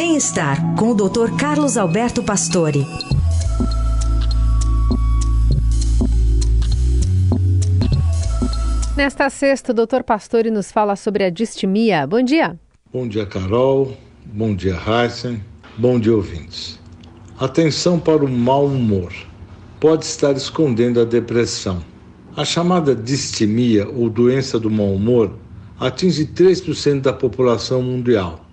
[0.00, 1.36] Bem-estar com o Dr.
[1.36, 2.86] Carlos Alberto Pastore.
[8.96, 10.04] Nesta sexta, o Dr.
[10.06, 12.06] Pastore nos fala sobre a distimia.
[12.06, 12.56] Bom dia.
[12.92, 13.92] Bom dia, Carol.
[14.24, 15.42] Bom dia, Heisen.
[15.76, 16.78] Bom dia, ouvintes.
[17.36, 19.12] Atenção para o mau humor.
[19.80, 21.82] Pode estar escondendo a depressão.
[22.36, 25.36] A chamada distimia ou doença do mau humor
[25.80, 28.47] atinge 3% da população mundial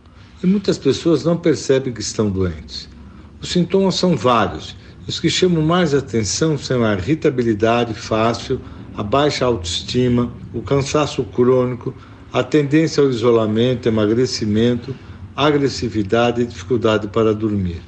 [0.46, 2.88] e muitas pessoas não percebem que estão doentes.
[3.42, 4.76] Os sintomas são vários.
[5.08, 8.62] Os que chamam mais atenção são a irritabilidade fácil,
[8.96, 11.96] a baixa autoestima, o cansaço crônico,
[12.32, 14.96] a tendência ao isolamento, emagrecimento,
[15.36, 17.82] agressividade e dificuldade para dormir.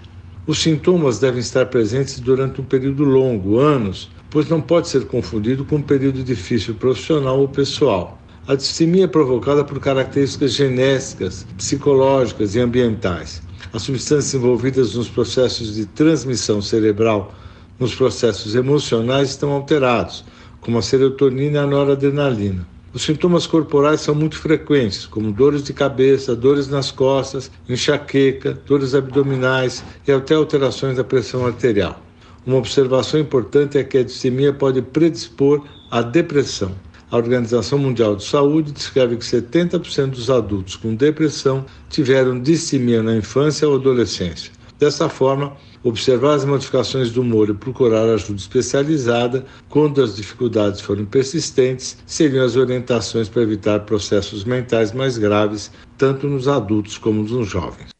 [0.47, 5.63] Os sintomas devem estar presentes durante um período longo, anos, pois não pode ser confundido
[5.63, 8.19] com um período difícil profissional ou pessoal.
[8.47, 13.41] A distimia é provocada por características genéticas, psicológicas e ambientais.
[13.73, 17.35] As substâncias envolvidas nos processos de transmissão cerebral,
[17.77, 20.23] nos processos emocionais, estão alterados,
[20.61, 22.65] como a serotonina e a noradrenalina.
[22.93, 28.95] Os sintomas corporais são muito frequentes, como dores de cabeça, dores nas costas, enxaqueca, dores
[28.95, 32.01] abdominais e até alterações da pressão arterial.
[32.45, 36.71] Uma observação importante é que a distimia pode predispor à depressão.
[37.09, 43.15] A Organização Mundial de Saúde descreve que 70% dos adultos com depressão tiveram distimia na
[43.15, 44.51] infância ou adolescência.
[44.77, 51.05] Dessa forma, observar as modificações do humor e procurar ajuda especializada quando as dificuldades forem
[51.05, 57.47] persistentes seriam as orientações para evitar processos mentais mais graves, tanto nos adultos como nos
[57.47, 57.96] jovens.